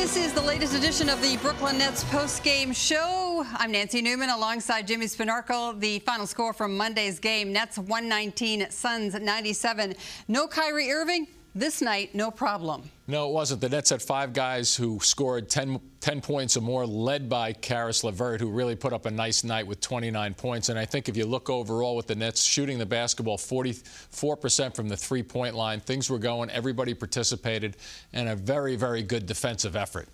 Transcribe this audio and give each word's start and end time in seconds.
This 0.00 0.16
is 0.16 0.32
the 0.32 0.40
latest 0.40 0.74
edition 0.74 1.10
of 1.10 1.20
the 1.20 1.36
Brooklyn 1.36 1.76
Nets 1.76 2.04
post-game 2.04 2.72
show. 2.72 3.44
I'm 3.52 3.70
Nancy 3.70 4.00
Newman 4.00 4.30
alongside 4.30 4.86
Jimmy 4.86 5.04
Spanarkel. 5.04 5.78
The 5.78 5.98
final 5.98 6.26
score 6.26 6.54
from 6.54 6.74
Monday's 6.74 7.18
game, 7.18 7.52
Nets 7.52 7.76
119, 7.76 8.70
Suns 8.70 9.12
97. 9.12 9.94
No 10.26 10.46
Kyrie 10.46 10.90
Irving, 10.90 11.26
this 11.54 11.82
night, 11.82 12.14
no 12.14 12.30
problem. 12.30 12.90
No, 13.06 13.28
it 13.28 13.32
wasn't. 13.32 13.60
The 13.60 13.68
Nets 13.68 13.90
had 13.90 14.00
five 14.00 14.32
guys 14.32 14.76
who 14.76 15.00
scored 15.00 15.48
10, 15.48 15.80
10, 16.00 16.20
points 16.20 16.56
or 16.56 16.60
more, 16.60 16.86
led 16.86 17.28
by 17.28 17.52
Caris 17.52 18.04
LeVert, 18.04 18.40
who 18.40 18.50
really 18.50 18.76
put 18.76 18.92
up 18.92 19.06
a 19.06 19.10
nice 19.10 19.42
night 19.42 19.66
with 19.66 19.80
29 19.80 20.34
points. 20.34 20.68
And 20.68 20.78
I 20.78 20.84
think 20.84 21.08
if 21.08 21.16
you 21.16 21.26
look 21.26 21.50
overall 21.50 21.96
with 21.96 22.06
the 22.06 22.14
Nets 22.14 22.42
shooting 22.42 22.78
the 22.78 22.86
basketball 22.86 23.36
44% 23.36 24.76
from 24.76 24.88
the 24.88 24.96
three-point 24.96 25.56
line, 25.56 25.80
things 25.80 26.08
were 26.08 26.18
going, 26.18 26.50
everybody 26.50 26.94
participated, 26.94 27.76
and 28.12 28.28
a 28.28 28.36
very, 28.36 28.76
very 28.76 29.02
good 29.02 29.26
defensive 29.26 29.74
effort. 29.74 30.08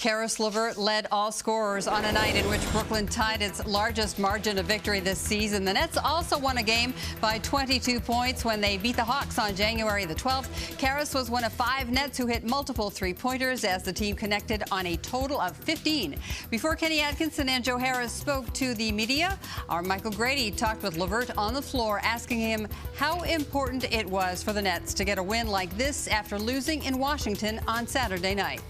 Caris 0.00 0.40
LeVert 0.40 0.78
led 0.78 1.06
all 1.12 1.30
scorers 1.30 1.86
on 1.86 2.06
a 2.06 2.12
night 2.12 2.34
in 2.34 2.48
which 2.48 2.62
Brooklyn 2.72 3.06
tied 3.06 3.42
its 3.42 3.66
largest 3.66 4.18
margin 4.18 4.58
of 4.58 4.64
victory 4.64 4.98
this 4.98 5.18
season. 5.18 5.62
The 5.62 5.74
Nets 5.74 5.98
also 5.98 6.38
won 6.38 6.56
a 6.56 6.62
game 6.62 6.94
by 7.20 7.38
22 7.40 8.00
points 8.00 8.42
when 8.42 8.62
they 8.62 8.78
beat 8.78 8.96
the 8.96 9.04
Hawks 9.04 9.38
on 9.38 9.54
January 9.54 10.06
the 10.06 10.14
12th. 10.14 10.78
Caris 10.78 11.12
was 11.12 11.28
one 11.28 11.44
of 11.44 11.52
five 11.52 11.90
Nets 11.90 12.16
who 12.16 12.26
hit 12.26 12.44
multiple 12.44 12.88
three-pointers 12.88 13.62
as 13.62 13.82
the 13.82 13.92
team 13.92 14.16
connected 14.16 14.62
on 14.72 14.86
a 14.86 14.96
total 14.96 15.38
of 15.38 15.54
15. 15.58 16.16
Before 16.48 16.74
Kenny 16.76 17.00
Atkinson 17.00 17.50
and 17.50 17.62
Joe 17.62 17.76
Harris 17.76 18.12
spoke 18.12 18.50
to 18.54 18.72
the 18.72 18.92
media, 18.92 19.38
our 19.68 19.82
Michael 19.82 20.12
Grady 20.12 20.50
talked 20.50 20.82
with 20.82 20.96
LeVert 20.96 21.36
on 21.36 21.52
the 21.52 21.60
floor, 21.60 22.00
asking 22.02 22.40
him 22.40 22.66
how 22.96 23.20
important 23.24 23.84
it 23.92 24.06
was 24.06 24.42
for 24.42 24.54
the 24.54 24.62
Nets 24.62 24.94
to 24.94 25.04
get 25.04 25.18
a 25.18 25.22
win 25.22 25.46
like 25.48 25.76
this 25.76 26.08
after 26.08 26.38
losing 26.38 26.82
in 26.84 26.98
Washington 26.98 27.60
on 27.68 27.86
Saturday 27.86 28.34
night. 28.34 28.62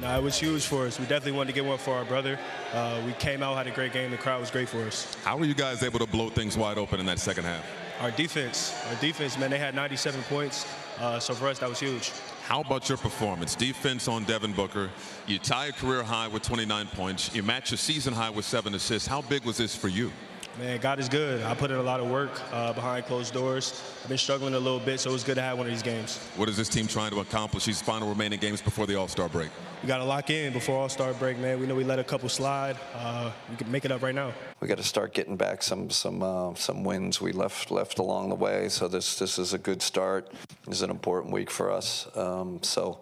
No, 0.00 0.16
it 0.16 0.22
was 0.22 0.38
huge 0.38 0.64
for 0.64 0.86
us. 0.86 1.00
We 1.00 1.06
definitely 1.06 1.32
wanted 1.32 1.48
to 1.48 1.54
get 1.54 1.64
one 1.64 1.76
for 1.78 1.94
our 1.94 2.04
brother. 2.04 2.38
Uh, 2.72 3.02
we 3.04 3.12
came 3.14 3.42
out, 3.42 3.56
had 3.56 3.66
a 3.66 3.72
great 3.72 3.92
game. 3.92 4.12
The 4.12 4.16
crowd 4.16 4.40
was 4.40 4.50
great 4.50 4.68
for 4.68 4.78
us. 4.82 5.16
How 5.24 5.36
were 5.36 5.44
you 5.44 5.54
guys 5.54 5.82
able 5.82 5.98
to 5.98 6.06
blow 6.06 6.30
things 6.30 6.56
wide 6.56 6.78
open 6.78 7.00
in 7.00 7.06
that 7.06 7.18
second 7.18 7.44
half? 7.44 7.64
Our 8.00 8.12
defense. 8.12 8.80
Our 8.88 8.94
defense, 9.00 9.36
man, 9.36 9.50
they 9.50 9.58
had 9.58 9.74
97 9.74 10.22
points. 10.24 10.66
Uh, 11.00 11.18
so 11.18 11.34
for 11.34 11.48
us, 11.48 11.58
that 11.58 11.68
was 11.68 11.80
huge. 11.80 12.12
How 12.44 12.60
about 12.60 12.88
your 12.88 12.96
performance? 12.96 13.56
Defense 13.56 14.06
on 14.06 14.22
Devin 14.22 14.52
Booker. 14.52 14.88
You 15.26 15.40
tie 15.40 15.66
a 15.66 15.72
career 15.72 16.04
high 16.04 16.28
with 16.28 16.42
29 16.42 16.86
points. 16.88 17.34
You 17.34 17.42
match 17.42 17.72
a 17.72 17.76
season 17.76 18.14
high 18.14 18.30
with 18.30 18.44
seven 18.44 18.74
assists. 18.74 19.08
How 19.08 19.22
big 19.22 19.44
was 19.44 19.56
this 19.56 19.74
for 19.74 19.88
you? 19.88 20.12
Man, 20.56 20.80
God 20.80 20.98
is 20.98 21.08
good. 21.08 21.44
I 21.44 21.54
put 21.54 21.70
in 21.70 21.76
a 21.76 21.82
lot 21.82 22.00
of 22.00 22.10
work 22.10 22.30
uh, 22.52 22.72
behind 22.72 23.06
closed 23.06 23.32
doors. 23.32 23.80
I've 24.02 24.08
been 24.08 24.18
struggling 24.18 24.54
a 24.54 24.58
little 24.58 24.80
bit, 24.80 24.98
so 24.98 25.10
it 25.10 25.12
was 25.12 25.22
good 25.22 25.36
to 25.36 25.42
have 25.42 25.56
one 25.56 25.68
of 25.68 25.72
these 25.72 25.84
games. 25.84 26.18
What 26.36 26.48
is 26.48 26.56
this 26.56 26.68
team 26.68 26.88
trying 26.88 27.12
to 27.12 27.20
accomplish 27.20 27.64
these 27.64 27.80
final 27.80 28.08
remaining 28.08 28.40
games 28.40 28.60
before 28.60 28.84
the 28.86 28.96
All-Star 28.96 29.28
break? 29.28 29.50
We 29.82 29.86
got 29.86 29.98
to 29.98 30.04
lock 30.04 30.30
in 30.30 30.52
before 30.52 30.76
All-Star 30.76 31.12
break, 31.14 31.38
man. 31.38 31.60
We 31.60 31.66
know 31.66 31.76
we 31.76 31.84
let 31.84 32.00
a 32.00 32.04
couple 32.04 32.28
slide. 32.28 32.76
Uh, 32.94 33.30
we 33.48 33.56
can 33.56 33.70
make 33.70 33.84
it 33.84 33.92
up 33.92 34.02
right 34.02 34.14
now. 34.14 34.32
We 34.60 34.66
got 34.66 34.78
to 34.78 34.84
start 34.84 35.14
getting 35.14 35.36
back 35.36 35.62
some 35.62 35.90
some 35.90 36.24
uh, 36.24 36.54
some 36.54 36.82
wins 36.82 37.20
we 37.20 37.30
left 37.30 37.70
left 37.70 38.00
along 38.00 38.30
the 38.30 38.34
way. 38.34 38.68
So 38.68 38.88
this 38.88 39.16
this 39.16 39.38
is 39.38 39.52
a 39.52 39.58
good 39.58 39.80
start. 39.80 40.32
This 40.66 40.78
is 40.78 40.82
an 40.82 40.90
important 40.90 41.32
week 41.32 41.50
for 41.50 41.70
us. 41.70 42.08
Um, 42.16 42.60
so 42.64 42.98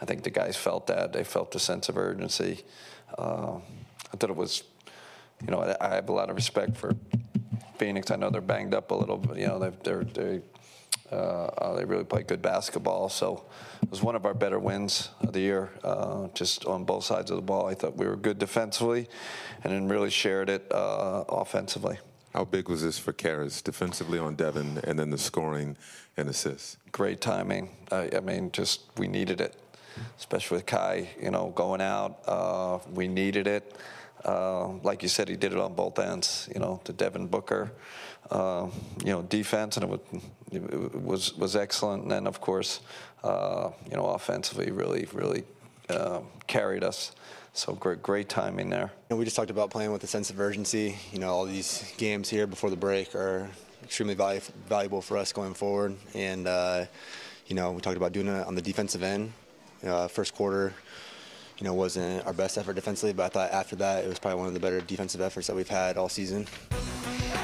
I 0.00 0.04
think 0.04 0.22
the 0.22 0.30
guys 0.30 0.56
felt 0.56 0.86
that. 0.86 1.12
They 1.12 1.24
felt 1.24 1.50
the 1.50 1.58
sense 1.58 1.88
of 1.88 1.98
urgency. 1.98 2.64
Uh, 3.18 3.56
I 4.12 4.16
thought 4.16 4.30
it 4.30 4.36
was, 4.36 4.62
you 5.42 5.50
know, 5.50 5.74
I, 5.80 5.94
have 5.94 6.08
a 6.08 6.12
lot 6.12 6.30
of 6.30 6.36
respect 6.36 6.76
for 6.76 6.94
Phoenix. 7.78 8.10
I 8.10 8.16
know 8.16 8.30
they're 8.30 8.40
banged 8.40 8.74
up 8.74 8.90
a 8.90 8.94
little, 8.94 9.16
but 9.16 9.38
you 9.38 9.46
know 9.46 9.58
they're, 9.82 10.04
they 10.04 10.42
uh, 11.12 11.14
uh, 11.14 11.74
they 11.74 11.84
really 11.84 12.04
play 12.04 12.22
good 12.22 12.40
basketball. 12.40 13.08
So 13.08 13.44
it 13.82 13.90
was 13.90 14.02
one 14.02 14.14
of 14.14 14.24
our 14.24 14.34
better 14.34 14.58
wins 14.58 15.10
of 15.20 15.32
the 15.32 15.40
year, 15.40 15.70
uh, 15.82 16.28
just 16.34 16.66
on 16.66 16.84
both 16.84 17.04
sides 17.04 17.30
of 17.30 17.36
the 17.36 17.42
ball. 17.42 17.66
I 17.66 17.74
thought 17.74 17.96
we 17.96 18.06
were 18.06 18.16
good 18.16 18.38
defensively, 18.38 19.08
and 19.64 19.72
then 19.72 19.88
really 19.88 20.10
shared 20.10 20.48
it 20.48 20.70
uh, 20.70 21.24
offensively. 21.28 21.98
How 22.32 22.44
big 22.44 22.68
was 22.68 22.82
this 22.82 22.96
for 22.96 23.12
Caris 23.12 23.60
defensively 23.60 24.18
on 24.20 24.36
Devin, 24.36 24.80
and 24.84 24.98
then 24.98 25.10
the 25.10 25.18
scoring 25.18 25.76
and 26.16 26.28
assists? 26.28 26.76
Great 26.92 27.20
timing. 27.20 27.70
I, 27.90 28.08
I 28.16 28.20
mean, 28.20 28.52
just 28.52 28.82
we 28.96 29.08
needed 29.08 29.40
it, 29.40 29.56
especially 30.18 30.58
with 30.58 30.66
Kai, 30.66 31.08
you 31.20 31.30
know, 31.30 31.52
going 31.54 31.80
out. 31.80 32.20
Uh, 32.26 32.78
we 32.92 33.08
needed 33.08 33.46
it. 33.46 33.76
Uh, 34.24 34.68
like 34.82 35.02
you 35.02 35.08
said, 35.08 35.28
he 35.28 35.36
did 35.36 35.52
it 35.52 35.58
on 35.58 35.74
both 35.74 35.98
ends. 35.98 36.48
You 36.54 36.60
know, 36.60 36.80
to 36.84 36.92
Devin 36.92 37.26
Booker, 37.26 37.72
uh, 38.30 38.68
you 39.04 39.12
know, 39.12 39.22
defense, 39.22 39.76
and 39.76 39.84
it 39.84 39.90
was, 39.90 40.00
it 40.52 41.02
was 41.02 41.34
was 41.36 41.56
excellent. 41.56 42.02
And 42.02 42.10
then, 42.10 42.26
of 42.26 42.40
course, 42.40 42.80
uh, 43.24 43.70
you 43.90 43.96
know, 43.96 44.06
offensively, 44.06 44.70
really, 44.70 45.06
really 45.12 45.44
uh, 45.88 46.20
carried 46.46 46.84
us. 46.84 47.12
So 47.52 47.72
great, 47.74 48.02
great 48.02 48.28
timing 48.28 48.70
there. 48.70 48.92
And 49.08 49.18
we 49.18 49.24
just 49.24 49.36
talked 49.36 49.50
about 49.50 49.70
playing 49.70 49.90
with 49.90 50.04
a 50.04 50.06
sense 50.06 50.30
of 50.30 50.38
urgency. 50.38 50.96
You 51.12 51.18
know, 51.18 51.30
all 51.30 51.46
these 51.46 51.92
games 51.96 52.28
here 52.28 52.46
before 52.46 52.70
the 52.70 52.76
break 52.76 53.14
are 53.14 53.50
extremely 53.82 54.14
valu- 54.14 54.48
valuable 54.68 55.02
for 55.02 55.16
us 55.16 55.32
going 55.32 55.54
forward. 55.54 55.96
And 56.14 56.46
uh, 56.46 56.84
you 57.46 57.56
know, 57.56 57.72
we 57.72 57.80
talked 57.80 57.96
about 57.96 58.12
doing 58.12 58.28
it 58.28 58.46
on 58.46 58.54
the 58.54 58.62
defensive 58.62 59.02
end. 59.02 59.32
Uh, 59.84 60.08
first 60.08 60.34
quarter 60.34 60.74
you 61.60 61.66
know, 61.66 61.74
wasn't 61.74 62.26
our 62.26 62.32
best 62.32 62.56
effort 62.56 62.74
defensively, 62.74 63.12
but 63.12 63.24
I 63.24 63.28
thought 63.28 63.50
after 63.52 63.76
that 63.76 64.04
it 64.04 64.08
was 64.08 64.18
probably 64.18 64.38
one 64.38 64.48
of 64.48 64.54
the 64.54 64.60
better 64.60 64.80
defensive 64.80 65.20
efforts 65.20 65.46
that 65.46 65.54
we've 65.54 65.68
had 65.68 65.98
all 65.98 66.08
season. 66.08 66.46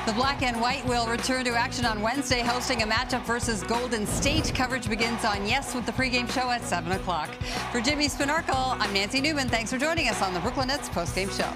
The 0.06 0.12
black 0.12 0.42
and 0.42 0.60
white 0.60 0.86
will 0.86 1.06
return 1.06 1.44
to 1.44 1.50
action 1.50 1.84
on 1.84 2.00
Wednesday, 2.00 2.40
hosting 2.40 2.82
a 2.82 2.86
matchup 2.86 3.24
versus 3.26 3.62
Golden 3.64 4.06
State. 4.06 4.52
Coverage 4.54 4.88
begins 4.88 5.24
on 5.24 5.46
Yes 5.46 5.74
with 5.74 5.84
the 5.84 5.92
pregame 5.92 6.30
show 6.30 6.48
at 6.48 6.62
7 6.62 6.92
o'clock. 6.92 7.28
For 7.72 7.80
Jimmy 7.80 8.06
Spanarkel, 8.06 8.76
I'm 8.78 8.92
Nancy 8.94 9.20
Newman. 9.20 9.48
Thanks 9.48 9.72
for 9.72 9.78
joining 9.78 10.08
us 10.08 10.22
on 10.22 10.32
the 10.32 10.40
Brooklyn 10.40 10.68
Nets 10.68 10.88
postgame 10.88 11.36
show. 11.36 11.52